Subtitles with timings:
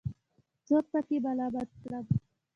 [0.65, 2.05] څوک پکې ملامت کړم.